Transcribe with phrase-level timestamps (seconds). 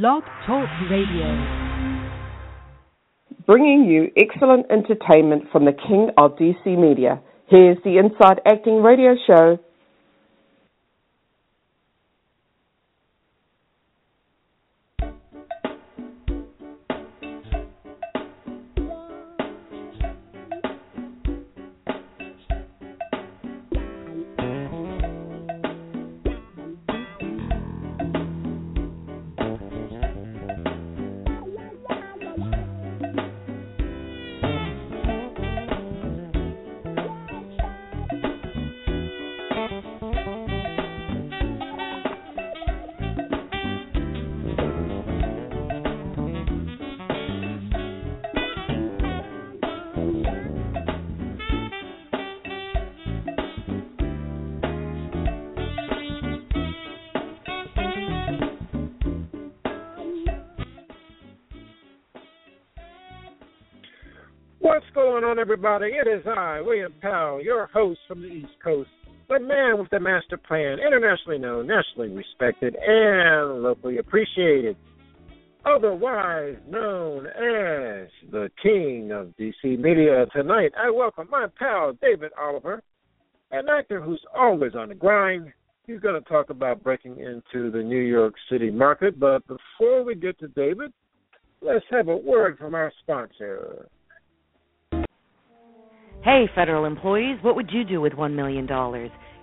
[0.00, 1.28] Blog Talk Radio.
[3.44, 7.20] Bringing you excellent entertainment from the king of DC media.
[7.46, 9.58] Here's the Inside Acting Radio Show.
[64.72, 65.88] What's going on, everybody?
[65.88, 68.88] It is I, William Powell, your host from the East Coast,
[69.28, 74.78] the man with the master plan, internationally known, nationally respected, and locally appreciated,
[75.66, 80.24] otherwise known as the King of DC Media.
[80.34, 82.82] Tonight, I welcome my pal, David Oliver,
[83.50, 85.52] an actor who's always on the grind.
[85.86, 90.14] He's going to talk about breaking into the New York City market, but before we
[90.14, 90.94] get to David,
[91.60, 93.86] let's have a word from our sponsor.
[96.24, 98.68] Hey, federal employees, what would you do with $1 million?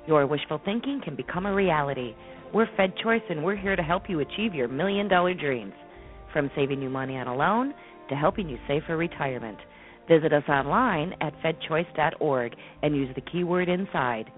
[0.07, 2.15] Your wishful thinking can become a reality.
[2.53, 5.73] We're Fed Choice, and we're here to help you achieve your million dollar dreams.
[6.31, 7.73] From saving you money on a loan
[8.07, 9.57] to helping you save for retirement.
[10.07, 14.31] Visit us online at fedchoice.org and use the keyword INSIDE.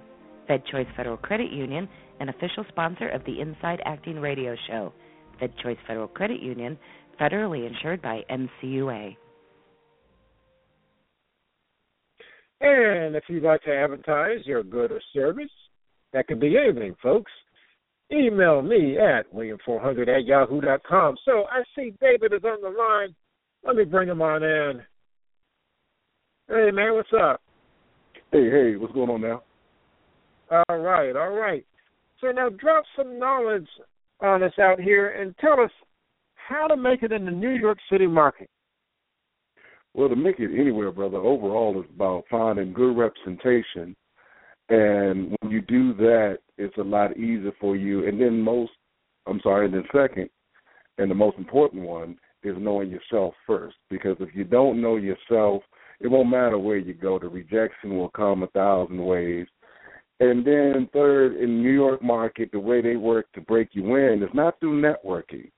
[0.47, 1.87] Fed Choice Federal Credit Union,
[2.19, 4.93] an official sponsor of the Inside Acting Radio Show.
[5.39, 6.75] Fed Choice Federal Credit Union,
[7.19, 9.15] federally insured by NCUA.
[12.61, 15.49] And if you'd like to advertise your good or service,
[16.13, 17.31] that could be anything, folks.
[18.11, 21.15] Email me at william400 at yahoo.com.
[21.25, 23.15] So I see David is on the line.
[23.65, 24.81] Let me bring him on in.
[26.47, 27.41] Hey, man, what's up?
[28.31, 29.43] Hey, hey, what's going on now?
[30.51, 31.65] All right, all right.
[32.19, 33.67] So now drop some knowledge
[34.19, 35.71] on us out here and tell us
[36.35, 38.49] how to make it in the New York City market.
[39.93, 43.95] Well, to make it anywhere, brother, overall is about finding good representation.
[44.69, 48.07] And when you do that, it's a lot easier for you.
[48.07, 48.71] And then most,
[49.27, 50.29] I'm sorry, and then second,
[50.97, 53.75] and the most important one is knowing yourself first.
[53.89, 55.61] Because if you don't know yourself,
[55.99, 57.19] it won't matter where you go.
[57.19, 59.47] The rejection will come a thousand ways.
[60.21, 64.23] And then third, in New York market, the way they work to break you in
[64.23, 65.51] is not through networking.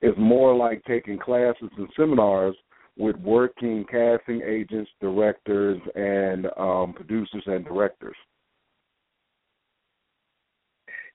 [0.00, 2.54] It's more like taking classes and seminars
[2.96, 8.16] with working casting agents, directors, and um, producers and directors.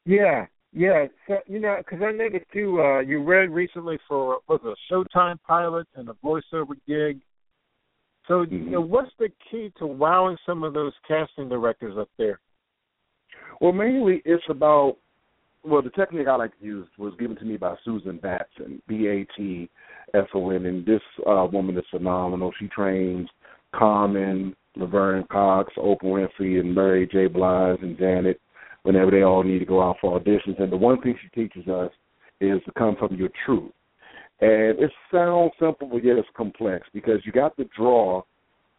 [0.05, 1.05] Yeah, yeah.
[1.27, 2.81] So you know, because I noticed too.
[2.81, 7.21] Uh, you read recently for was a Showtime pilot and a voiceover gig.
[8.27, 8.55] So Mm-hmm.
[8.55, 12.39] you know, what's the key to wowing some of those casting directors up there?
[13.61, 14.97] Well, mainly it's about
[15.63, 19.07] well, the technique I like to use was given to me by Susan Batson, B
[19.07, 19.69] A T
[20.13, 22.51] S O N, and this uh, woman is phenomenal.
[22.59, 23.27] She trains
[23.73, 27.27] Carmen, Laverne Cox, Oprah Winfrey, and Mary J.
[27.27, 28.39] Blige and Janet
[28.83, 30.61] whenever they all need to go out for auditions.
[30.61, 31.91] And the one thing she teaches us
[32.39, 33.71] is to come from your truth.
[34.41, 38.21] And it sounds simple, but yet it's complex because you got to draw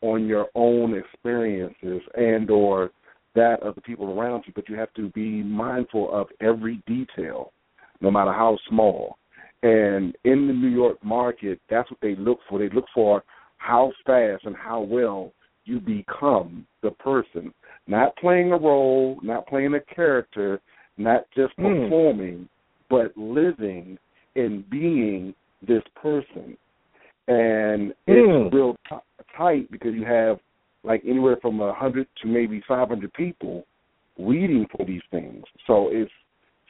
[0.02, 2.90] on your own experiences and or
[3.34, 7.52] that of the people around you, but you have to be mindful of every detail,
[8.00, 9.18] no matter how small.
[9.66, 12.60] And in the New York market, that's what they look for.
[12.60, 13.24] They look for
[13.56, 15.32] how fast and how well
[15.64, 17.52] you become the person,
[17.88, 20.60] not playing a role, not playing a character,
[20.98, 21.62] not just Hmm.
[21.62, 22.48] performing,
[22.88, 23.98] but living
[24.36, 26.56] and being this person.
[27.26, 28.56] And it's Hmm.
[28.56, 28.96] real t-
[29.36, 30.38] tight because you have
[30.84, 33.66] like anywhere from a hundred to maybe five hundred people
[34.16, 35.44] reading for these things.
[35.66, 36.12] So it's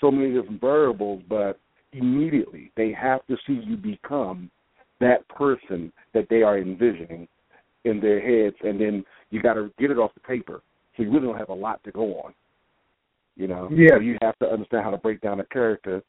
[0.00, 1.60] so many different variables, but
[1.92, 4.50] immediately they have to see you become
[5.00, 7.28] that person that they are envisioning
[7.84, 10.62] in their heads, and then you got to get it off the paper.
[10.96, 12.34] So you really don't have a lot to go on.
[13.36, 13.90] You know, Yeah.
[13.96, 16.02] so you have to understand how to break down a character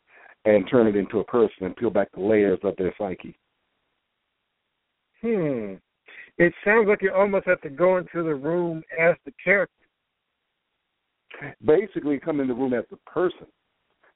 [0.45, 3.37] and turn it into a person and peel back the layers of their psyche.
[5.21, 5.75] Hmm.
[6.37, 9.73] It sounds like you almost have to go into the room as the character.
[11.65, 13.45] basically come in the room as a person.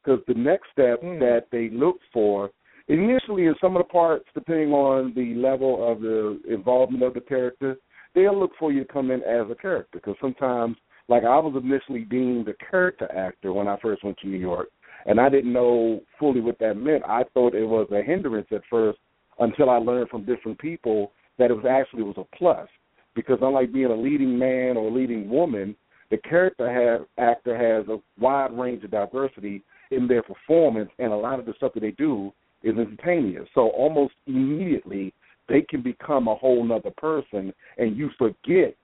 [0.04, 1.20] Because the next step Mm.
[1.20, 2.52] that they look for
[2.88, 7.22] initially in some of the parts, depending on the level of the involvement of the
[7.22, 7.78] character,
[8.14, 10.76] they'll look for you to come in as a character because sometimes,
[11.08, 14.70] like I was initially deemed a character actor when I first went to New York,
[15.06, 17.04] and I didn't know fully what that meant.
[17.06, 19.00] I thought it was a hindrance at first
[19.40, 22.68] until I learned from different people that it was actually it was a plus
[23.16, 25.76] because unlike being a leading man or a leading woman,
[26.12, 31.16] the character have, actor has a wide range of diversity in their performance, and a
[31.16, 32.32] lot of the stuff that they do
[32.64, 33.48] is instantaneous.
[33.54, 35.14] So almost immediately
[35.50, 38.76] they can become a whole nother person, and you forget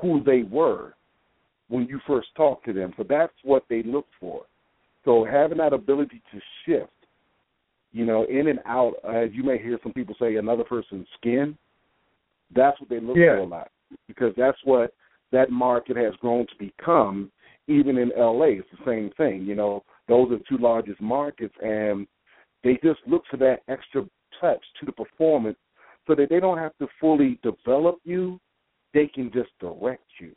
[0.00, 0.94] who they were
[1.68, 2.92] when you first talk to them.
[2.96, 4.42] So that's what they look for.
[5.04, 6.90] So having that ability to shift,
[7.92, 11.56] you know, in and out, as you may hear some people say, another person's skin.
[12.54, 13.36] That's what they look yeah.
[13.36, 13.70] for a lot
[14.06, 14.92] because that's what
[15.32, 17.30] that market has grown to become.
[17.68, 19.44] Even in LA, it's the same thing.
[19.44, 22.06] You know, those are the two largest markets, and
[22.64, 24.04] they just look for that extra
[24.40, 25.58] touch to the performance
[26.06, 28.40] so that they don't have to fully develop you,
[28.94, 30.32] they can just direct you.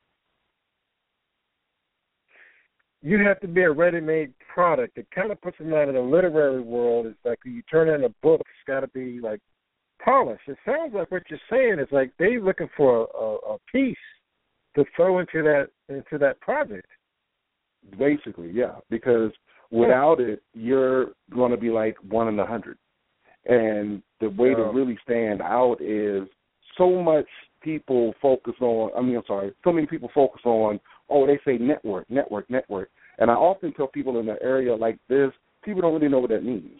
[3.01, 4.97] You have to be a ready-made product.
[4.97, 7.05] It kind of puts them out in the literary world.
[7.05, 9.39] It's like you turn in a book, it's got to be like
[10.03, 10.41] polished.
[10.47, 13.95] It sounds like what you're saying is like they're looking for a, a piece
[14.75, 16.87] to throw into that into that project.
[17.97, 19.31] Basically, yeah, because
[19.71, 22.77] without it, you're going to be like one in a hundred.
[23.45, 26.27] And the way to really stand out is
[26.77, 27.25] so much
[27.61, 28.91] people focus on.
[28.97, 30.79] I mean, I'm sorry, so many people focus on.
[31.09, 32.89] Oh, they say network, network, network.
[33.17, 35.31] And I often tell people in an area like this,
[35.63, 36.79] people don't really know what that means.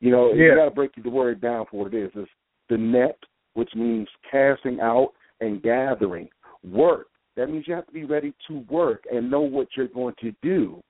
[0.00, 0.44] You know, yeah.
[0.44, 2.10] you got to break the word down for what it is.
[2.14, 2.30] It's
[2.68, 3.18] the net,
[3.54, 6.28] which means casting out and gathering.
[6.64, 7.08] Work.
[7.36, 10.32] That means you have to be ready to work and know what you're going to
[10.42, 10.82] do.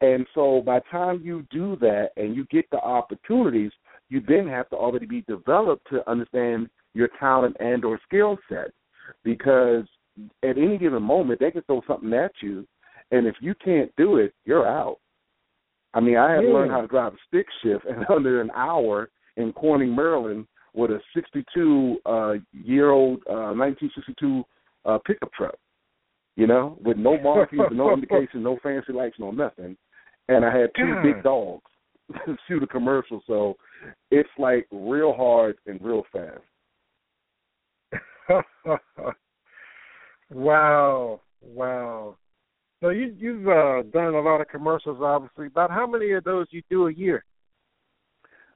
[0.00, 3.72] And so by the time you do that and you get the opportunities,
[4.08, 8.70] you then have to already be developed to understand your talent and or skill set.
[9.22, 9.84] Because
[10.42, 12.66] at any given moment they can throw something at you
[13.10, 14.98] and if you can't do it, you're out.
[15.92, 18.50] I mean, I had to learn how to drive a stick shift in under an
[18.54, 24.44] hour in Corning, Maryland, with a 62 uh, year old uh, 1962
[24.84, 25.54] uh, pickup truck.
[26.36, 29.76] You know, with no markings, no indication, no fancy lights, no nothing.
[30.28, 31.62] And I had two big dogs
[32.48, 33.56] shoot a commercial, so
[34.10, 36.40] it's like real hard and real fast.
[40.30, 42.16] wow, wow.
[42.80, 45.46] So you you've uh, done a lot of commercials, obviously.
[45.46, 47.24] About how many of those you do a year?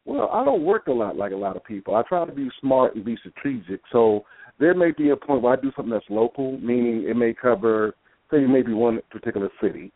[0.05, 1.95] Well, I don't work a lot like a lot of people.
[1.95, 3.81] I try to be smart and be strategic.
[3.93, 4.25] So
[4.59, 7.95] there may be a point where I do something that's local, meaning it may cover,
[8.31, 9.93] say, maybe one particular city.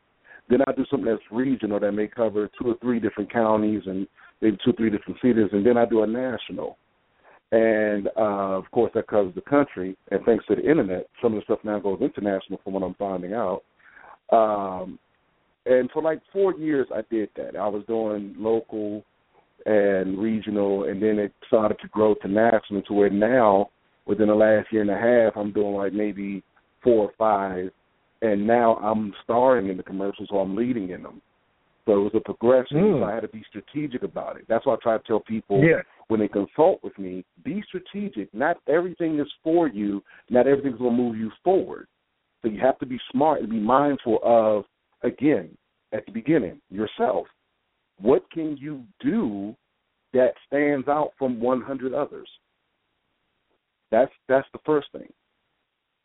[0.48, 4.06] Then I do something that's regional that may cover two or three different counties and
[4.40, 6.76] maybe two or three different cities, and then I do a national.
[7.52, 9.96] And uh, of course, that covers the country.
[10.10, 12.94] And thanks to the internet, some of the stuff now goes international, from what I'm
[12.94, 13.62] finding out.
[14.30, 14.98] Um,
[15.66, 17.56] and for like four years, I did that.
[17.56, 19.04] I was doing local
[19.66, 23.70] and regional, and then it started to grow to national, to where now,
[24.06, 26.42] within the last year and a half, I'm doing like maybe
[26.82, 27.70] four or five,
[28.22, 31.20] and now I'm starring in the commercials, or I'm leading in them.
[31.84, 32.78] So it was a progression.
[32.78, 33.00] Mm.
[33.00, 34.44] So I had to be strategic about it.
[34.48, 35.60] That's why I try to tell people
[36.08, 38.32] when they consult with me, be strategic.
[38.32, 40.02] Not everything is for you.
[40.30, 41.88] Not everything's going to move you forward.
[42.42, 44.64] So you have to be smart and be mindful of,
[45.02, 45.56] again,
[45.92, 47.26] at the beginning, yourself.
[48.00, 49.54] What can you do
[50.12, 52.28] that stands out from 100 others?
[53.92, 55.12] That's that's the first thing.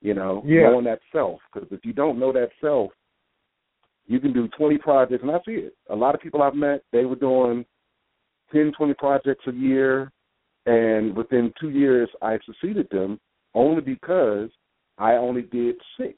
[0.02, 0.70] You know, yeah.
[0.70, 1.40] knowing that self.
[1.52, 2.92] Because if you don't know that self,
[4.06, 5.76] you can do 20 projects, and I see it.
[5.90, 7.66] A lot of people I've met, they were doing
[8.54, 10.12] 10, 20 projects a year,
[10.68, 13.20] and within two years, I succeeded them
[13.56, 14.50] only because
[15.00, 16.16] I only did six.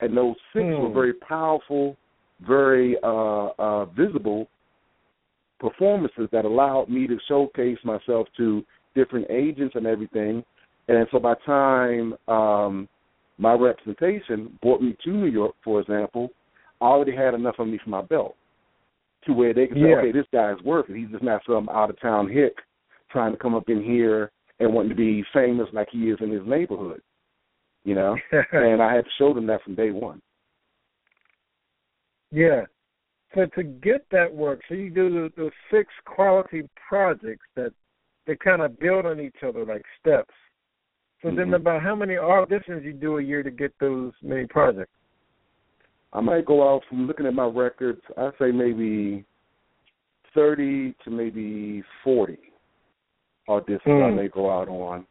[0.00, 0.82] And those six hmm.
[0.82, 1.96] were very powerful,
[2.40, 4.48] very uh, uh, visible
[5.60, 10.44] performances that allowed me to showcase myself to different agents and everything.
[10.88, 12.88] And so by time um,
[13.38, 16.30] my representation brought me to New York, for example,
[16.80, 18.36] I already had enough of me for my belt
[19.24, 19.96] to where they could say, yeah.
[19.96, 20.96] okay, this guy's worth it.
[20.96, 22.54] He's just not some out of town hick
[23.10, 26.30] trying to come up in here and wanting to be famous like he is in
[26.30, 27.00] his neighborhood.
[27.84, 28.16] You know?
[28.52, 30.20] and I had to show them that from day one.
[32.30, 32.62] Yeah.
[33.34, 37.72] So to get that work, so you do the, the six quality projects that
[38.26, 40.34] they kind of build on each other like steps.
[41.22, 41.36] So mm-hmm.
[41.36, 44.90] then, about how many auditions you do a year to get those many projects?
[46.12, 48.00] I might go out from looking at my records.
[48.16, 49.24] I say maybe
[50.34, 52.38] thirty to maybe forty
[53.48, 54.04] auditions Mm.
[54.04, 55.06] I may go out on,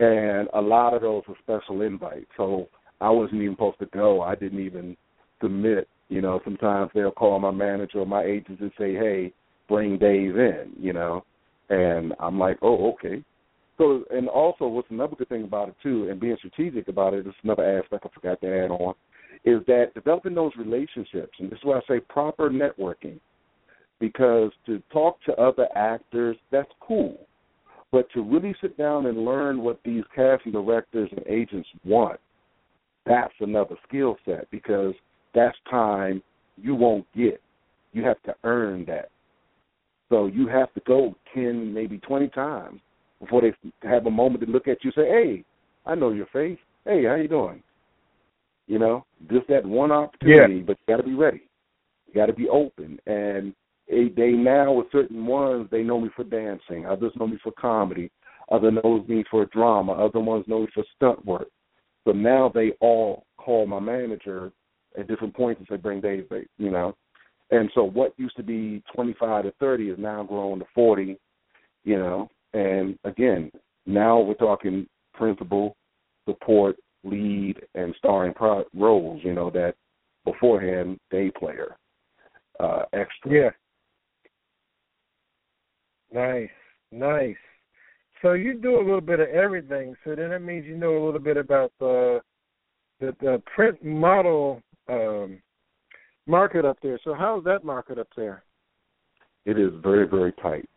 [0.00, 2.30] and a lot of those were special invites.
[2.36, 2.68] So
[3.00, 4.22] I wasn't even supposed to go.
[4.22, 4.96] I didn't even
[5.40, 5.88] submit.
[6.08, 9.32] You know, sometimes they'll call my manager or my agent and say, "Hey,
[9.68, 11.24] bring Dave in." You know,
[11.70, 13.22] and I'm like, "Oh, okay."
[13.78, 17.26] So, and also, what's another good thing about it too, and being strategic about it
[17.26, 18.94] is another aspect I forgot to add on,
[19.44, 23.20] is that developing those relationships, and this is why I say proper networking,
[24.00, 27.26] because to talk to other actors, that's cool,
[27.92, 32.18] but to really sit down and learn what these casting directors and agents want,
[33.06, 34.94] that's another skill set because
[35.34, 36.22] that's time
[36.60, 37.40] you won't get.
[37.92, 39.10] You have to earn that.
[40.08, 42.80] So you have to go ten, maybe twenty times
[43.20, 45.44] before they have a moment to look at you and say, "Hey,
[45.86, 46.58] I know your face.
[46.84, 47.62] Hey, how you doing?"
[48.66, 51.42] You know, just that one opportunity, but you got to be ready.
[52.06, 52.98] You got to be open.
[53.06, 53.54] And
[53.88, 56.84] they, they now with certain ones, they know me for dancing.
[56.86, 58.10] Others know me for comedy.
[58.50, 59.92] Others know me for drama.
[59.92, 61.48] Other ones know me for stunt work.
[62.04, 64.52] So now they all call my manager
[64.98, 66.26] at different points and say, "Bring Dave,"
[66.58, 66.94] you know.
[67.50, 71.18] And so what used to be 25 to 30 is now grown to 40,
[71.84, 72.30] you know.
[72.52, 73.50] And again,
[73.86, 75.76] now we're talking principal,
[76.26, 79.22] support, lead, and starring pro- roles.
[79.24, 79.74] You know that
[80.24, 81.76] beforehand day player,
[82.60, 83.30] uh, extra.
[83.32, 83.50] Yeah.
[86.12, 86.48] Nice,
[86.90, 87.36] nice.
[88.22, 89.94] So you do a little bit of everything.
[90.04, 92.20] So then that means you know a little bit about the
[93.00, 95.38] the, the print model um,
[96.28, 96.98] market up there.
[97.02, 98.44] So how's that market up there?
[99.44, 100.68] It is very, very tight.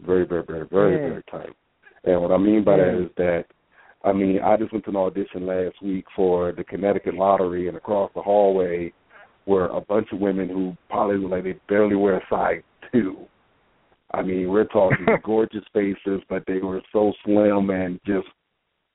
[0.00, 1.08] Very, very, very, very, Mm.
[1.08, 1.56] very tight.
[2.04, 3.06] And what I mean by that Mm.
[3.06, 3.46] is that,
[4.04, 7.76] I mean, I just went to an audition last week for the Connecticut Lottery, and
[7.76, 8.92] across the hallway
[9.46, 13.28] were a bunch of women who probably like they barely wear a size two.
[14.12, 18.28] I mean, we're talking gorgeous faces, but they were so slim and just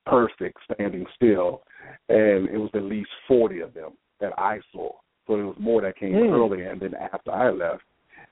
[0.05, 1.63] perfect standing still.
[2.09, 4.91] And it was at least 40 of them that I saw.
[5.27, 6.31] So there was more that came Mm.
[6.31, 7.83] earlier and then after I left.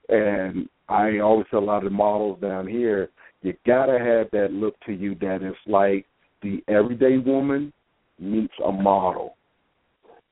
[0.10, 3.10] And I always tell a lot of the models down here,
[3.42, 6.06] you gotta have that look to you that is like
[6.42, 7.74] the everyday woman
[8.20, 9.36] meets a model.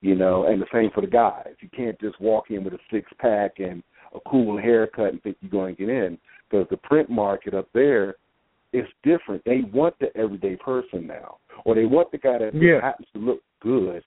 [0.01, 1.53] You know, and the same for the guys.
[1.59, 3.81] You can't just walk in with a six pack and
[4.13, 6.17] a cool haircut and think you're going to get in
[6.49, 8.15] because the print market up there
[8.73, 9.43] is different.
[9.45, 12.81] They want the everyday person now, or they want the guy that Yeah.
[12.81, 14.03] happens to look good,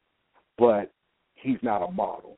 [0.58, 0.90] but
[1.36, 2.36] he's not a model.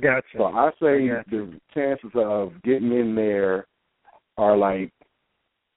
[0.00, 0.26] Gotcha.
[0.36, 3.66] So I say I the chances of getting in there
[4.38, 4.90] are like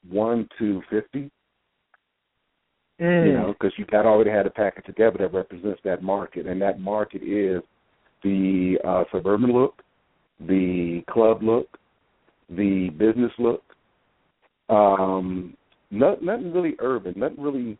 [0.10, 1.30] one to fifty.
[3.02, 3.28] Mm.
[3.28, 6.62] You know, because you got already had a package together that represents that market, and
[6.62, 7.62] that market is
[8.24, 9.82] the uh, suburban look,
[10.48, 11.78] the club look,
[12.50, 13.64] the business look.
[14.70, 15.58] Um,
[15.92, 17.78] not, nothing really urban, nothing really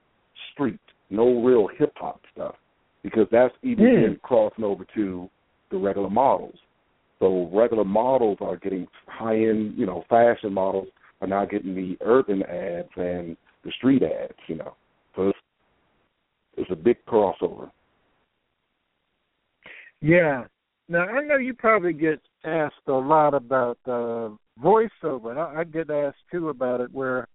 [0.52, 2.56] street, no real hip hop stuff,
[3.02, 5.30] because that's even been crossing over to
[5.76, 6.56] the regular models.
[7.20, 10.88] So regular models are getting high end, you know, fashion models
[11.22, 14.76] are now getting the urban ads and the street ads, you know.
[15.16, 15.40] So it's
[16.58, 17.70] it's a big crossover.
[20.02, 20.46] Yeah.
[20.88, 24.30] Now I know you probably get asked a lot about uh,
[24.62, 26.92] voiceover, and I, I get asked too about it.
[26.94, 27.28] Where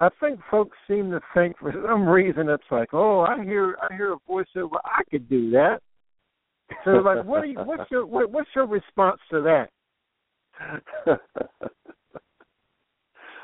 [0.00, 3.94] I think folks seem to think for some reason it's like, oh, I hear I
[3.94, 5.80] hear a voiceover, I could do that.
[6.84, 7.58] So like, what are you?
[7.58, 9.70] What's your what, what's your response to that?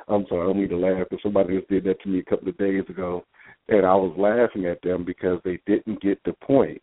[0.09, 2.25] I'm sorry, I don't mean to laugh, but somebody just did that to me a
[2.25, 3.25] couple of days ago,
[3.69, 6.83] and I was laughing at them because they didn't get the point.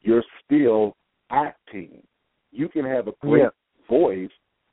[0.00, 0.96] You're still
[1.30, 2.02] acting.
[2.52, 3.50] You can have a great Yeah.
[3.88, 4.30] voice,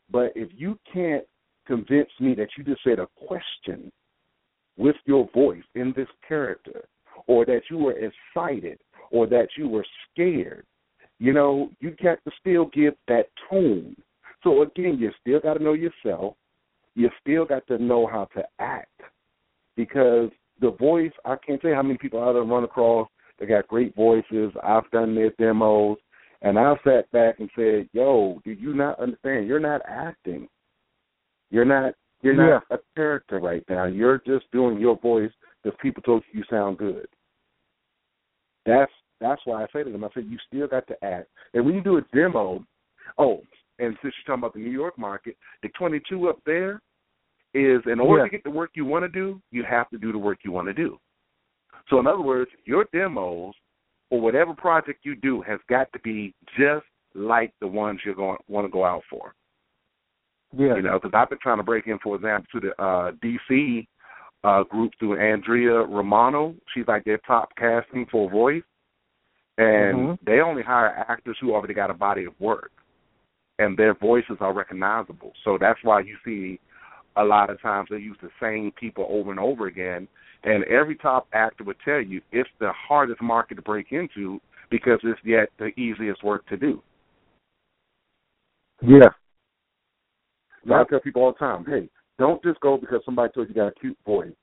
[0.09, 1.25] but if you can't
[1.65, 3.91] convince me that you just said a question
[4.77, 6.85] with your voice in this character,
[7.27, 10.65] or that you were excited, or that you were scared,
[11.21, 13.95] you know, you got to still give that tone.
[14.43, 16.33] So again, you still got to know yourself.
[16.95, 18.99] You still got to know how to act
[19.77, 21.11] because the voice.
[21.23, 23.07] I can't tell you how many people I've run across
[23.39, 24.51] that got great voices.
[24.63, 25.99] I've done their demos,
[26.41, 29.47] and I sat back and said, "Yo, do you not understand?
[29.47, 30.49] You're not acting.
[31.51, 31.93] You're not.
[32.23, 33.85] You're not a character right now.
[33.85, 37.07] You're just doing your voice because people told you you sound good."
[38.65, 41.29] That's that's why I say to them, I said, you still got to act.
[41.53, 42.65] And when you do a demo,
[43.17, 43.41] oh,
[43.79, 46.81] and since you're talking about the New York market, the 22 up there
[47.53, 48.25] is in order Yeah.
[48.25, 50.51] to get the work you want to do, you have to do the work you
[50.51, 50.99] want to do.
[51.89, 53.53] So in other words, your demos
[54.09, 58.37] or whatever project you do has got to be just like the ones you're going
[58.47, 59.33] want to go out for.
[60.57, 60.75] Yeah.
[60.75, 63.87] You know, because I've been trying to break in, for example, to the uh, DC
[64.43, 66.55] uh, group through Andrea Romano.
[66.73, 68.63] She's like their top casting for voice,
[69.61, 70.19] and Mhm.
[70.23, 72.71] they only hire actors who already got a body of work,
[73.59, 75.33] and their voices are recognizable.
[75.43, 76.59] So that's why you see
[77.17, 80.07] a lot of times they use the same people over and over again.
[80.43, 84.41] And every top actor would tell you it's the hardest market to break into
[84.71, 86.81] because it's yet the easiest work to do.
[88.81, 89.09] Yeah.
[90.67, 93.53] So I tell people all the time, hey, don't just go because somebody told you
[93.53, 94.33] you got a cute voice.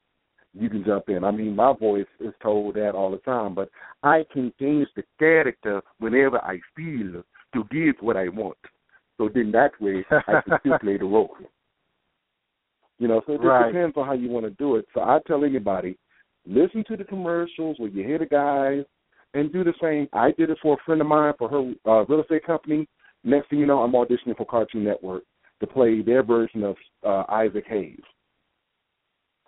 [0.55, 1.25] You can jump in.
[1.25, 3.71] I mean, my voice is told that all the time, but
[4.03, 7.23] I can change the character whenever I feel
[7.55, 8.59] to give what I want.
[9.19, 11.37] So then that way I can still play the role.
[12.99, 13.73] You know, so it just Right.
[13.73, 14.87] depends on how you want to do it.
[14.95, 15.97] So I tell anybody,
[16.47, 18.85] listen to the commercials where you hear the guys
[19.35, 20.09] and do the same.
[20.13, 22.89] I did it for a friend of mine for her uh, real estate company.
[23.23, 25.25] Next thing you know, I'm auditioning for Cartoon Network
[25.61, 28.01] to play their version of uh, Isaac Hayes.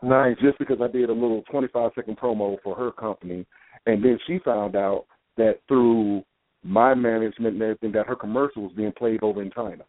[0.03, 0.37] Nice.
[0.41, 3.47] Just because I did a little 25 second promo for her company,
[3.87, 6.23] and then she found out that through
[6.63, 9.85] my management and everything that her commercial was being played over in China.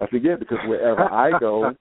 [0.00, 1.72] I said, yeah, because wherever I go,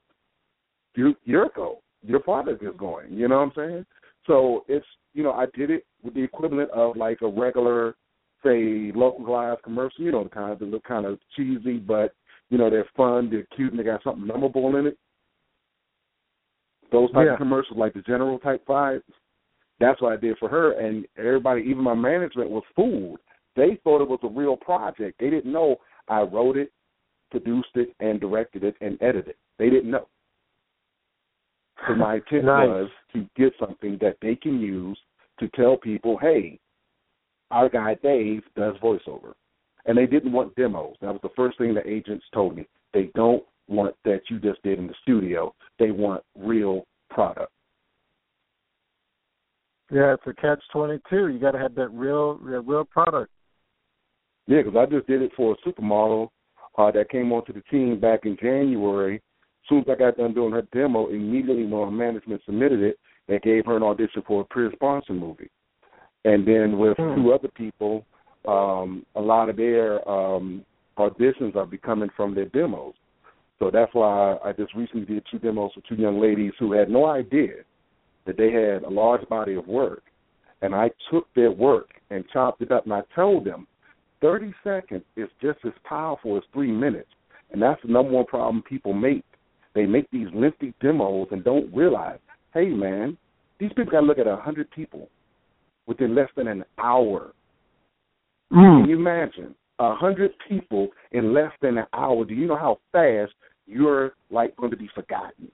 [0.95, 1.79] you you're go.
[2.01, 3.13] Your product is going.
[3.13, 3.85] You know what I'm saying?
[4.25, 7.95] So it's you know I did it with the equivalent of like a regular,
[8.43, 10.03] say localized commercial.
[10.03, 12.13] You know the kind that look kind of cheesy, but
[12.49, 14.97] you know they're fun, they're cute, and they got something memorable in it.
[16.91, 17.33] Those type Yeah.
[17.33, 19.03] of commercials, like the general type vibes.
[19.79, 23.19] That's what I did for her, and everybody, even my management, was fooled.
[23.55, 25.19] They thought it was a real project.
[25.19, 26.71] They didn't know I wrote it,
[27.29, 29.37] produced it, and directed it, and edited it.
[29.59, 30.07] They didn't know.
[31.87, 32.67] So my intent Nice.
[32.67, 34.99] was to get something that they can use
[35.39, 36.59] to tell people, hey,
[37.51, 39.33] our guy Dave does voiceover.
[39.85, 40.95] And they didn't want demos.
[41.01, 42.67] That was the first thing the agents told me.
[42.93, 45.53] They don't want that you just did in the studio.
[45.79, 47.51] They want real product.
[49.91, 51.27] Yeah, it's a catch twenty two.
[51.27, 53.31] You got to have that real, real, real product.
[54.47, 56.29] Yeah, because I just did it for a supermodel
[56.77, 59.15] uh, that came onto the team back in January.
[59.15, 62.97] As soon as I got done doing her demo, immediately when her management submitted it,
[63.27, 65.49] they gave her an audition for a Pierce Brosnan movie.
[66.23, 67.15] And then with Hmm.
[67.15, 68.05] two other people,
[68.47, 70.65] um, a lot of their um,
[70.97, 72.93] auditions are becoming from their demos.
[73.59, 76.89] So that's why I just recently did two demos for two young ladies who had
[76.89, 77.63] no idea
[78.25, 80.03] that they had a large body of work.
[80.61, 83.67] And I took their work and chopped it up, and I told them
[84.21, 87.09] 30 seconds is just as powerful as three minutes.
[87.51, 89.23] And that's the number one problem people make.
[89.73, 92.19] They make these lengthy demos and don't realize,
[92.53, 93.17] hey, man,
[93.59, 95.09] these people got to look at a 100 people
[95.85, 97.33] within less than an hour.
[98.51, 98.81] Hmm.
[98.81, 99.55] Can you imagine?
[99.79, 102.25] A 100 people in less than an hour.
[102.25, 103.33] Do you know how fast
[103.67, 105.51] you're like going to be forgotten?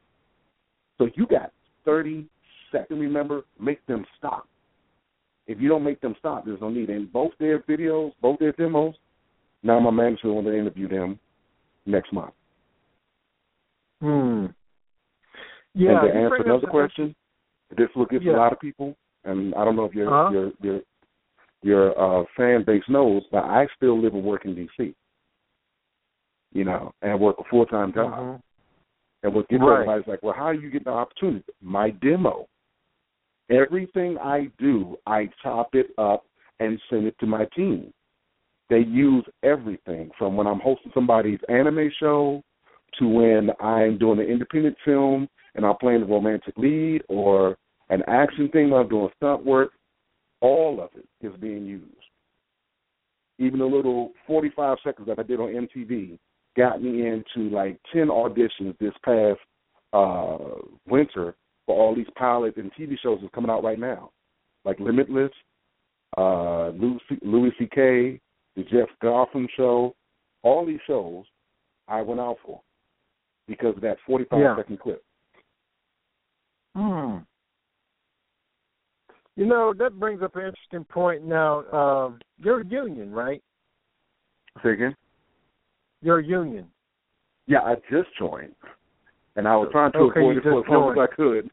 [0.98, 1.52] So you got
[1.86, 2.28] 30
[2.72, 3.00] seconds.
[3.00, 4.48] Remember, make them stop.
[5.46, 6.90] If you don't make them stop, there's no need.
[6.90, 8.96] And both their videos, both their demos,
[9.62, 11.20] now my manager want to interview them
[11.86, 12.34] next month.
[14.02, 14.46] Hmm.
[15.76, 16.02] Yeah.
[16.02, 17.16] and to answer another question,
[17.76, 18.34] this will get Yeah.
[18.34, 20.32] a lot of people, and I don't know if your Uh-huh.
[20.32, 20.82] your your
[21.64, 24.94] your uh, fan base knows, but I still live and work in D.C.
[26.52, 28.12] You know, and work a full time job.
[28.12, 28.42] Mhm.
[29.24, 29.74] And what gets Right.
[29.82, 31.46] everybody's like, well, how do you get the opportunity?
[31.62, 32.48] My demo.
[33.50, 36.26] Everything I do, I chop it up
[36.60, 37.94] and send it to my team.
[38.70, 42.42] They use everything from when I'm hosting somebody's anime show
[43.00, 47.58] to when I'm doing an independent film and I'm playing the romantic lead or
[47.90, 49.72] an action thing when I'm doing stunt work.
[50.44, 51.86] All of it is being used.
[53.40, 56.20] Even the little 45 seconds that I did on MTV
[56.56, 59.40] got me into like 10 auditions this past
[59.94, 60.38] uh
[60.88, 64.12] winter for all these pilots and TV shows that's coming out right now,
[64.66, 65.32] like Limitless,
[66.18, 68.20] uh, Louis, C.K.,
[68.56, 69.96] the Jeff Gotham show,
[70.44, 71.24] all these shows
[71.88, 72.60] I went out for
[73.48, 74.56] because of that 45 Yeah.
[74.58, 75.04] second clip.
[76.76, 77.18] Hmm.
[79.36, 81.24] You know that brings up an interesting point.
[81.24, 83.42] Now, um, you're a union, right?
[84.64, 84.96] Say again?
[86.02, 86.68] You're a union.
[87.48, 88.54] Yeah, I just joined,
[89.36, 91.10] and I was trying to Okay, avoid it for as long as.
[91.12, 91.50] I could.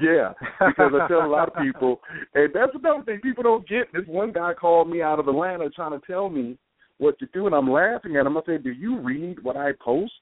[0.00, 0.32] Yeah,
[0.66, 2.00] because I tell a lot of people,
[2.34, 3.92] and that's another thing people don't get.
[3.92, 6.56] This one guy called me out of Atlanta trying to tell me
[6.98, 8.36] what to do, and I'm laughing at him.
[8.36, 10.12] I said, "Do you read what I post?"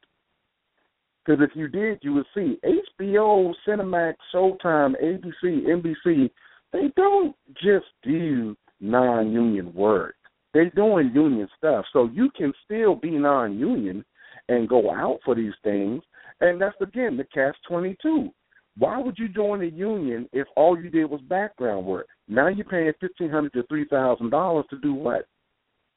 [1.24, 2.58] Because if you did, you would see
[3.00, 6.30] HBO, Cinemax, Showtime, ABC, NBC.
[6.72, 10.14] They don't just do non-union work.
[10.54, 11.84] They're doing union stuff.
[11.92, 14.04] So you can still be non-union
[14.48, 16.02] and go out for these things
[16.40, 18.30] And that's again the catch twenty two.
[18.76, 22.06] Why would you join a union if all you did was background work?
[22.26, 25.26] Now you're paying fifteen hundred to three thousand dollars to do what?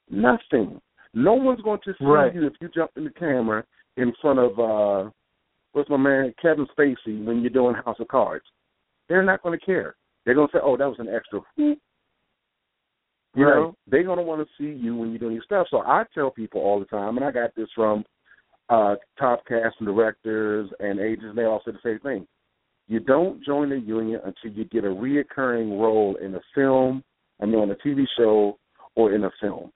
[0.10, 0.80] Nothing.
[1.14, 2.34] No one's going to see right.
[2.36, 3.64] you if you jump in the camera
[3.98, 5.10] in front of uh
[5.72, 8.46] what's my man Kevin Spacey when you're doing House of Cards.
[9.10, 9.96] They're not going to care.
[10.26, 11.42] They're to say, "Oh, that was an extra."
[13.36, 15.68] You know, they're to want to see you when you're doing your stuff.
[15.70, 18.06] So I tell people all the time, and I got this from
[18.70, 21.36] uh top casting directors and agents.
[21.36, 22.28] They all say the same thing.
[22.88, 27.04] You don't join the union until you get a reoccurring role in a film,
[27.42, 28.58] I mean, on a TV show
[28.96, 29.72] or in a film.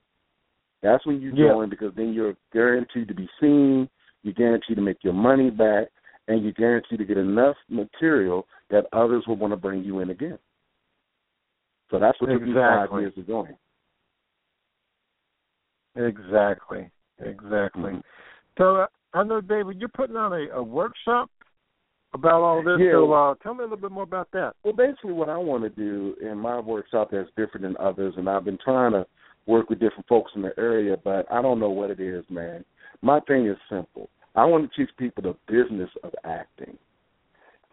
[0.82, 1.52] That's when you Yeah.
[1.52, 3.88] join because then you're guaranteed to be seen,
[4.22, 5.88] you're guaranteed to make your money back,
[6.28, 10.10] and you're guaranteed to get enough material that others will want to bring you in
[10.10, 10.38] again.
[11.90, 13.00] So that's what took me five Exactly.
[13.02, 13.56] years doing.
[15.96, 16.90] Exactly.
[17.18, 17.92] Exactly.
[17.92, 18.02] Mhm.
[18.58, 21.30] So uh, I know, David, you're putting on a, a workshop
[22.14, 22.78] about all this.
[22.78, 22.92] Yeah.
[22.92, 24.54] So uh, tell me a little bit more about that.
[24.64, 28.28] Well, basically, what I want to do in my workshop that's different than others, and
[28.28, 29.06] I've been trying to
[29.46, 32.64] work with different folks in the area, but I don't know what it is, man.
[33.02, 34.08] My thing is simple.
[34.36, 36.78] I want to teach people the business of acting,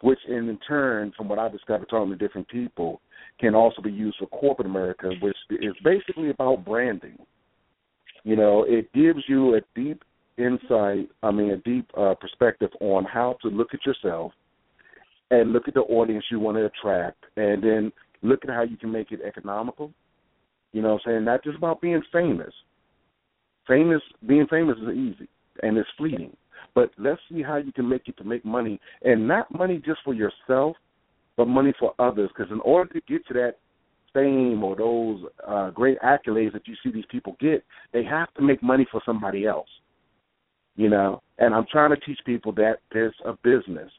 [0.02, 3.02] which in turn, from what I discovered talking to different people,
[3.40, 7.18] can also be used for corporate America, which is basically about branding.
[8.24, 10.04] You know, it gives you a deep
[10.38, 14.32] insight, I mean, a deep uh, perspective on how to look at yourself
[15.32, 18.78] and look at the audience you want to attract, and then look at how you
[18.78, 19.92] can make it economical.
[20.74, 21.26] You know what I'm saying?
[21.26, 22.54] Not just about being famous.
[23.68, 25.30] Famous, being famous is easy
[25.64, 26.36] and it's fleeting.
[26.78, 29.98] But let's see how you can make it to make money, and not money just
[30.06, 30.78] for yourself,
[31.36, 32.30] but money for others.
[32.30, 33.56] Because in order to get to that
[34.14, 37.64] fame or those uh, great accolades that you see these people get,
[37.94, 39.68] they have to make money for somebody else.
[40.76, 43.90] You know, and I'm trying to teach people that there's a business.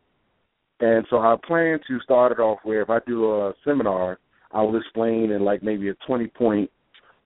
[0.79, 4.21] And so I plan to start it off where if I do a seminar,
[4.53, 6.71] I will explain in like maybe a 20 point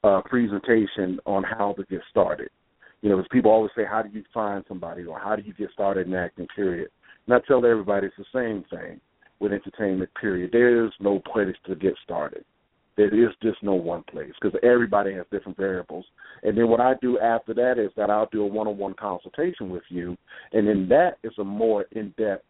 [0.02, 2.48] uh, presentation on how to get started.
[3.02, 5.52] You know, because people always say, how do you find somebody or how do you
[5.52, 6.88] get started in acting, period.
[7.26, 9.00] And I tell everybody it's the same thing
[9.40, 10.50] with entertainment, period.
[10.52, 12.44] There is no place to get started.
[12.96, 16.04] There is just no one place because everybody has different variables.
[16.42, 19.82] And then what I do after that is that I'll do a one-on-one consultation with
[19.88, 20.16] you,
[20.52, 22.44] and then that is a more in-depth,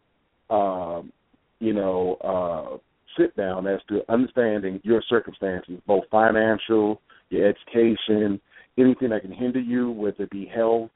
[0.49, 1.13] um,
[1.59, 2.77] you know, uh,
[3.17, 8.41] sit down as to understanding your circumstances, both financial, your education,
[8.77, 10.89] anything that can hinder you, whether it be health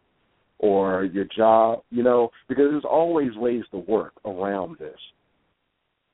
[0.59, 4.97] or your job, you know, because there's always ways to work around this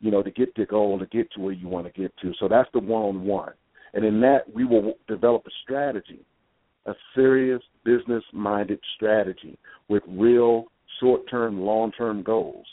[0.03, 2.33] you know, to get the goal, to get to where you want to get to.
[2.37, 3.53] So that's the one on one.
[3.93, 6.25] And in that, we will develop a strategy,
[6.85, 10.65] a serious business minded strategy with real
[10.99, 12.65] short term, long term goals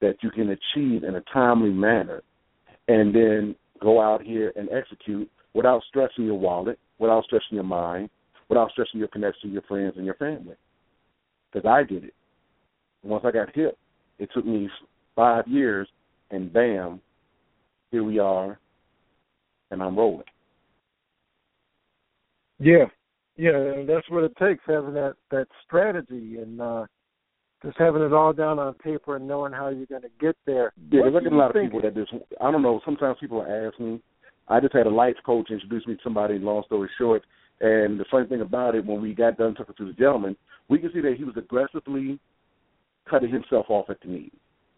[0.00, 2.22] that you can achieve in a timely manner
[2.86, 8.10] and then go out here and execute without stressing your wallet, without stressing your mind,
[8.48, 10.56] without stressing your connection to your friends and your family.
[11.52, 12.14] Because I did it.
[13.02, 13.76] Once I got hit,
[14.18, 14.68] it took me
[15.16, 15.88] five years
[16.30, 17.00] and bam,
[17.90, 18.58] here we are,
[19.70, 20.24] and I'm rolling.
[22.58, 22.84] Yeah,
[23.36, 26.86] yeah, and that's what it takes having that that strategy and uh
[27.64, 30.72] just having it all down on paper and knowing how you're going to get there.
[30.90, 32.80] Yeah, there's like a lot you of people that just I don't know.
[32.84, 34.00] Sometimes people ask me.
[34.48, 36.38] I just had a life coach introduce me to somebody.
[36.38, 37.22] Long story short,
[37.60, 40.36] and the funny thing about it, when we got done talking to the gentleman,
[40.68, 42.18] we could see that he was aggressively
[43.08, 44.30] cutting himself off at the knees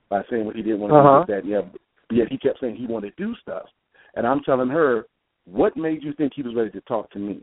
[0.08, 1.24] by saying what he didn't want to Uh-huh.
[1.26, 1.32] do.
[1.34, 3.66] That yeah, but yet he kept saying he wanted to do stuff,
[4.14, 5.06] and I'm telling her,
[5.46, 7.40] what made you think he was ready to talk to me?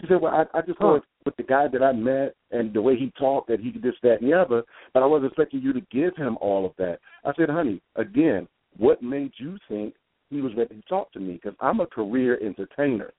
[0.00, 0.86] She said, "Well, I, I just Huh.
[1.00, 3.82] thought with the guy that I met and the way he talked that he could
[3.82, 6.72] this, that, and the other, but I wasn't expecting you to give him all of
[6.76, 9.94] that." I said, "Honey, again, what made you think
[10.30, 11.34] he was ready to talk to me?
[11.34, 13.12] Because I'm a career entertainer.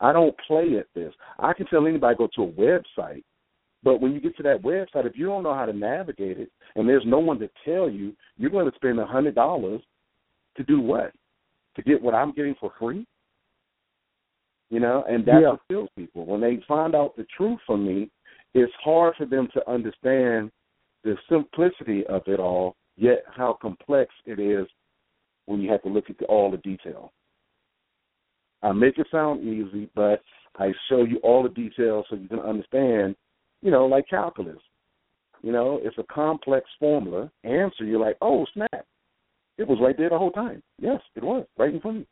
[0.00, 1.12] I don't play at this.
[1.38, 3.22] I can tell anybody go to a website,
[3.82, 6.50] but when you get to that website, if you don't know how to navigate it,
[6.76, 9.80] and there's no one to tell you, you're going to spend a hundred dollars
[10.56, 11.12] to do what?
[11.76, 13.06] To get what I'm getting for free?
[14.70, 15.50] You know, and that's Yeah.
[15.50, 16.26] what kills people.
[16.26, 18.10] When they find out the truth from me,
[18.54, 20.50] it's hard for them to understand
[21.04, 24.66] the simplicity of it all, yet how complex it is
[25.46, 27.12] when you have to look at the, all the detail.
[28.62, 30.22] I make it sound easy, but
[30.58, 33.16] I show you all the details so you can understand,
[33.60, 34.58] you know, like calculus.
[35.42, 37.30] You know, it's a complex formula.
[37.42, 38.86] Answer, you're like, oh, snap.
[39.58, 40.62] It was right there the whole time.
[40.80, 42.06] Yes, it was, right in front of you.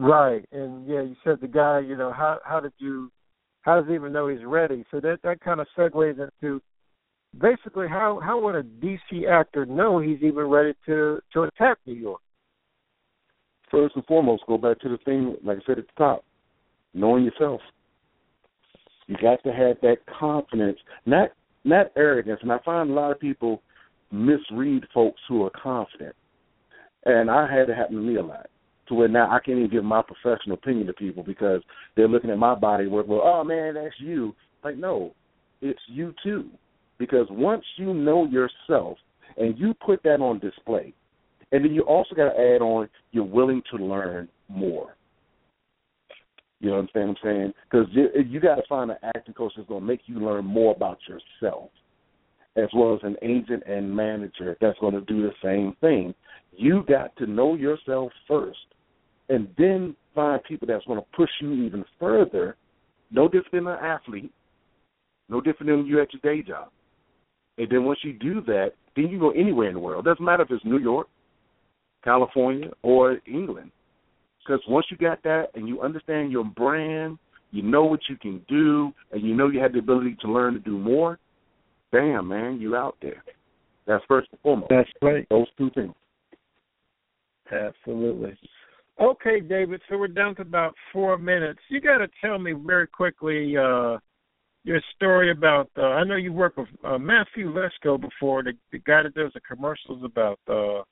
[0.00, 1.80] Right, and yeah, you said the guy.
[1.80, 3.10] You know, how how did you?
[3.62, 4.84] How does he even know he's ready?
[4.92, 6.62] So that that kind of segues into
[7.36, 11.94] basically, how how would a DC actor know he's even ready to to attack New
[11.94, 12.20] York?
[13.70, 16.24] First and foremost, go back to the thing, like I said at the top,
[16.94, 17.60] knowing yourself.
[19.06, 21.30] You got to have that confidence, not
[21.64, 22.40] not arrogance.
[22.42, 23.62] And I find a lot of people
[24.10, 26.14] misread folks who are confident.
[27.04, 28.48] And I had it happen to me a lot.
[28.88, 31.60] To where now I can't even give my professional opinion to people because
[31.94, 34.34] they're looking at my body work, well, oh man, that's you.
[34.64, 35.14] Like, no,
[35.60, 36.48] it's you too.
[36.98, 38.98] Because once you know yourself
[39.36, 40.92] and you put that on display,
[41.52, 44.96] and then you also got to add on you're willing to learn more.
[46.60, 47.52] You know what I'm saying?
[47.70, 50.44] Because you, you got to find an acting coach that's going to make you learn
[50.44, 51.70] more about yourself,
[52.56, 56.14] as well as an agent and manager that's going to do the same thing.
[56.50, 58.58] You got to know yourself first,
[59.28, 62.56] and then find people that's going to push you even further.
[63.10, 64.32] No different than an athlete,
[65.28, 66.70] no different than you at your day job.
[67.58, 70.06] And then once you do that, then you go anywhere in the world.
[70.06, 71.08] It doesn't matter if it's New York,
[72.04, 73.72] California, or England.
[74.38, 77.18] Because once you got that and you understand your brand,
[77.50, 80.54] you know what you can do, and you know you have the ability to learn
[80.54, 81.18] to do more,
[81.92, 83.24] bam, man, you out there.
[83.86, 84.70] That's first and foremost.
[84.70, 85.26] That's right.
[85.30, 85.94] Those two things.
[87.50, 88.38] Absolutely.
[89.00, 89.80] Okay, David.
[89.88, 91.60] So we're down to about four minutes.
[91.68, 93.98] You got to tell me very quickly uh,
[94.68, 95.70] your story about.
[95.76, 99.32] Uh, I know you worked with uh, Matthew Lesko before, the, the guy that does
[99.32, 100.82] the commercials about uh,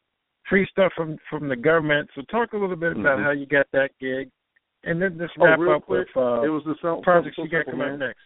[0.49, 2.09] free stuff from from the government.
[2.15, 3.25] So talk a little bit about mm-hmm.
[3.25, 4.31] how you got that gig,
[4.85, 7.37] and then just oh, wrap oh, up quick, with uh, it was just so, projects
[7.37, 8.19] so, you got coming next.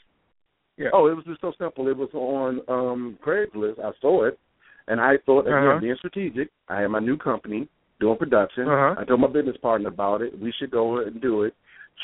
[0.76, 0.90] Yeah.
[0.94, 1.88] Oh, it was just so simple.
[1.88, 3.80] It was on um Craigslist.
[3.84, 4.38] I saw it,
[4.86, 5.80] and I thought, again, Uh-huh.
[5.80, 8.68] being strategic, I had my new company doing production.
[8.68, 8.94] Uh-huh.
[8.98, 10.38] I told my business partner about it.
[10.40, 11.54] We should go and do it.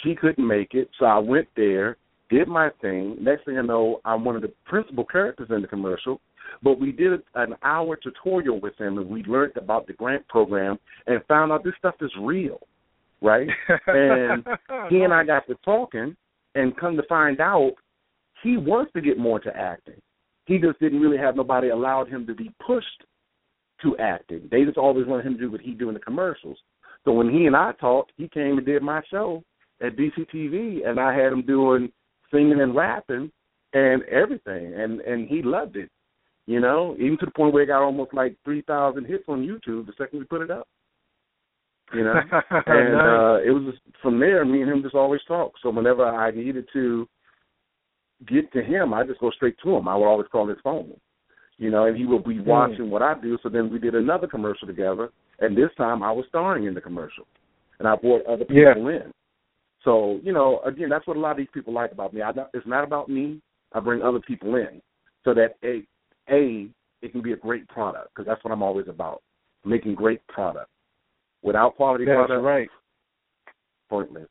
[0.03, 1.97] She couldn't make it, so I went there,
[2.31, 3.17] did my thing.
[3.21, 6.21] Next thing I know, I'm one of the principal characters in the commercial.
[6.63, 10.79] But we did an hour tutorial with him, and we learned about the grant program
[11.07, 12.61] and found out this stuff is real,
[13.21, 13.49] right?
[13.87, 14.47] and
[14.89, 16.17] he and I got to talking,
[16.55, 17.73] and come to find out,
[18.43, 20.01] he wants to get more into acting.
[20.47, 23.05] He just didn't really have nobody allowed him to be pushed
[23.83, 24.49] to acting.
[24.51, 26.59] They just always wanted him to do what he do in the commercials.
[27.05, 29.43] So when he and I talked, he came and did my show
[29.83, 31.91] at DCTV, and I had him doing
[32.31, 33.31] singing and rapping
[33.73, 35.91] and everything, and and he loved it.
[36.47, 39.47] You know, even to the point where it got almost like three thousand hits on
[39.47, 40.69] YouTube the second we put it up.
[41.93, 42.15] You know,
[42.51, 44.45] and uh, it was just, from there.
[44.45, 45.53] Me and him just always talk.
[45.63, 47.09] So whenever I needed to
[48.27, 49.89] get to him, I just go straight to him.
[49.89, 50.93] I would always call his phone.
[51.59, 53.39] You know, and he would be watching what I do.
[53.43, 55.11] So then we did another commercial together,
[55.41, 57.27] and this time I was starring in the commercial,
[57.79, 58.73] and I brought other people Yeah.
[58.75, 59.13] in.
[59.87, 62.21] So you know, again, that's what a lot of these people like about me.
[62.21, 63.41] I, it's not about me.
[63.73, 64.83] I bring other people in
[65.25, 65.87] so that a
[66.29, 66.69] a
[67.03, 69.23] it can be a great product because that's what I'm always about,
[69.65, 70.69] making great product.
[71.43, 72.69] Without quality That's product, right.
[73.89, 74.27] pointless.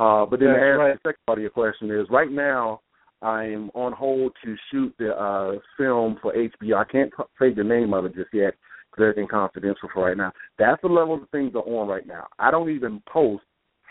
[0.00, 0.94] Uh, but then That's the, answer, right.
[0.94, 2.80] the second part of your question is right now
[3.22, 6.76] I am on hold to shoot the uh, film for HBO.
[6.76, 8.54] I can't say the name of it just yet
[8.90, 10.32] because everything's confidential for right now.
[10.58, 12.26] That's the level of things are on right now.
[12.38, 13.44] I don't even post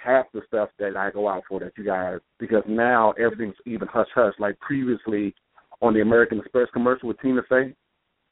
[0.04, 3.88] half the stuff that I go out for that you guys because now everything's even
[3.88, 4.34] hush hush.
[4.40, 5.34] Like previously
[5.82, 7.74] on the American Express commercial with Tina Fey,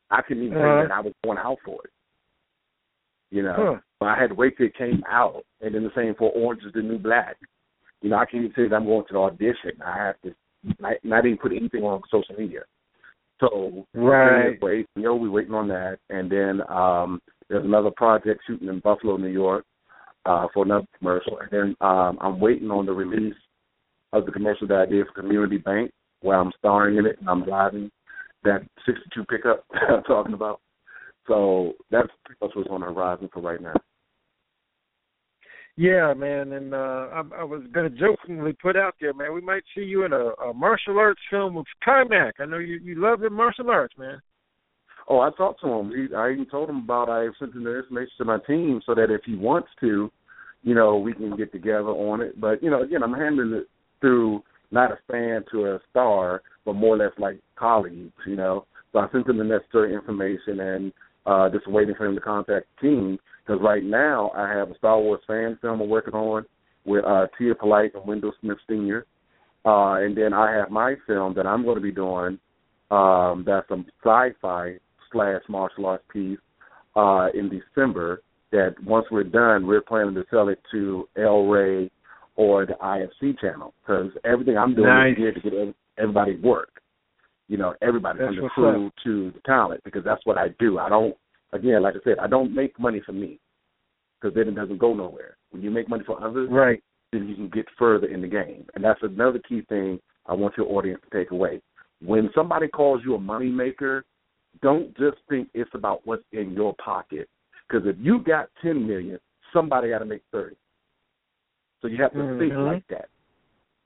[0.09, 0.81] I couldn't even Uh-huh.
[0.81, 1.91] say that I was going out for it.
[3.31, 3.79] You know, Huh.
[3.99, 6.63] but I had to wait till it came out, and then the same for Orange
[6.63, 7.37] is the New Black.
[8.01, 9.81] You know, I can't even say that I'm going to the audition.
[9.85, 10.33] I have to
[10.79, 12.61] not, not even put anything on social media.
[13.39, 14.59] So Right.
[14.59, 19.17] for HBO, we're waiting on that, and then um there's another project shooting in Buffalo,
[19.17, 19.65] New York,
[20.27, 23.35] uh, for another commercial, and then um I'm waiting on the release
[24.13, 27.29] of the commercial that I did for Community Bank, where I'm starring in it and
[27.29, 27.89] I'm driving
[28.43, 30.61] that 62 pickup that I'm talking about.
[31.27, 33.73] So that's pretty much what's on the horizon for right now.
[35.75, 39.63] Yeah, man, and uh I, I was gonna jokingly put out there, man, we might
[39.75, 42.33] see you in a, a martial arts film with Taimak.
[42.39, 44.19] I know you you love the martial arts, man.
[45.09, 45.91] Oh, I talked to him.
[45.91, 48.93] He, I even told him about I sent him the information to my team so
[48.93, 50.11] that if he wants to,
[50.63, 52.39] you know, we can get together on it.
[52.39, 53.67] But you know, again, I'm handling it
[54.01, 58.13] through not a fan to a star, but more or less like colleagues.
[58.25, 60.93] You know, so I sent him the necessary information and
[61.25, 64.77] uh just waiting for him to contact the team because right now I have a
[64.77, 66.45] Star Wars fan film I'm working on
[66.85, 69.05] with uh Tia Polite and Wendell Smith Sr.
[69.65, 72.39] Uh, and then I have my film that I'm going to be doing.
[72.89, 74.77] Um, that's a sci-fi
[75.11, 76.39] slash martial arts piece
[76.95, 78.21] uh, in December.
[78.51, 81.91] That once we're done, we're planning to sell it to El Rey
[82.37, 85.11] or the IFC channel because everything I'm doing Nice.
[85.13, 86.69] is here to get ev- everybody work.
[87.49, 90.79] you know, everybody That's from the crew to the talent because that's what I do.
[90.79, 91.15] I don't,
[91.53, 93.39] again, like I said, I don't make money for me
[94.19, 95.37] because then it doesn't go nowhere.
[95.51, 96.83] When you make money for others, Right.
[97.13, 98.65] then you can get further in the game.
[98.75, 101.61] And that's another key thing I want your audience to take away.
[102.01, 104.03] When somebody calls you a money maker,
[104.61, 107.29] don't just think it's about what's in your pocket.
[107.67, 109.19] Because if you got ten million,
[109.53, 110.55] somebody got to make thirty.
[111.81, 112.65] So you have to think Mhm.
[112.65, 113.09] like that.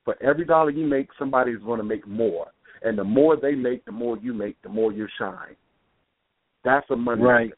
[0.06, 3.86] For every dollar you make, somebody's going to make more, and the more they make,
[3.86, 5.56] the more you make, the more you shine.
[6.63, 7.54] That's a money Right.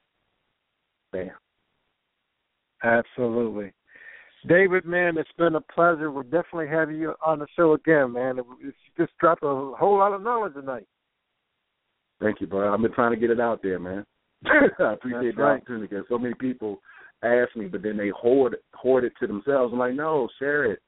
[1.12, 1.32] Bam.
[2.82, 3.74] Absolutely.
[4.46, 6.12] David, man, it's been a pleasure.
[6.12, 8.40] We'll definitely have you on the show again, man.
[8.62, 10.88] It's just dropped a whole lot of knowledge tonight.
[12.20, 12.74] Thank you, bro.
[12.74, 14.06] I've been trying to get it out there, man.
[14.80, 15.58] I appreciate That's the right.
[15.58, 16.80] opportunity because so many people
[17.24, 19.72] ask me, but then they hoard hoard it to themselves.
[19.74, 20.80] I'm like, no, share it.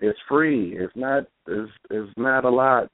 [0.00, 0.76] It's free.
[0.78, 1.24] It's not.
[1.46, 2.88] It's it's not a lot.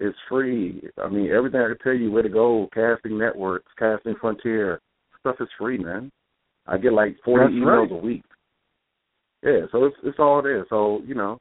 [0.00, 0.82] It's free.
[1.02, 4.80] I mean, everything I can tell you where to go, casting networks, casting frontier,
[5.20, 6.10] stuff is free, man.
[6.66, 7.92] I get like forty That's emails right.
[7.92, 8.24] a week.
[9.42, 10.66] Yeah, so it's it's all there.
[10.70, 11.38] So you know,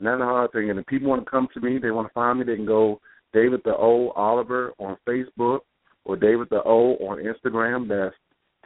[0.00, 0.70] not a hard thing.
[0.70, 2.66] And if people want to come to me, they want to find me, they can
[2.66, 3.00] go
[3.32, 5.60] David the O Oliver on Facebook
[6.08, 7.86] or David the O on Instagram.
[7.86, 8.16] That's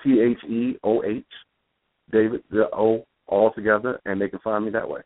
[0.03, 1.25] T H E O H,
[2.11, 5.01] David the O all together, and they can find me that way.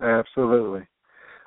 [0.00, 0.86] Absolutely.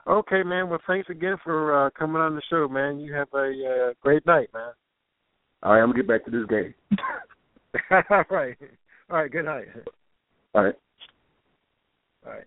[0.08, 0.69] Okay, man.
[0.69, 3.00] Well, thanks again for uh, coming on the show, man.
[3.00, 4.71] You have a uh, great night, man.
[5.63, 6.73] All right, I'm gonna get back to this game.
[8.10, 8.58] All right.
[9.10, 9.32] All right.
[9.32, 9.65] Good night.
[10.56, 10.76] All right.
[12.26, 12.43] All right.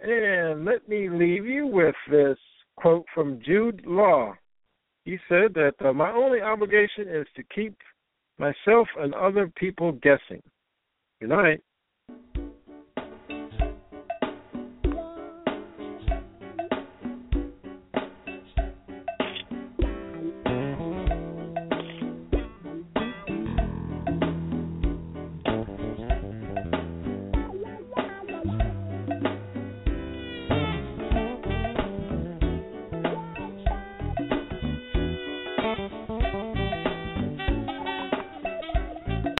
[0.00, 2.38] And let me leave you with this
[2.80, 4.34] quote from Jude Law.
[5.04, 7.74] He said that uh, my only obligation is to keep
[8.38, 10.42] myself and other people guessing.
[11.20, 11.62] Good night.